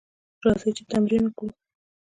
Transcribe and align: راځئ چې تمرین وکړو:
راځئ 0.43 0.69
چې 0.77 0.83
تمرین 0.91 1.23
وکړو: 1.25 1.51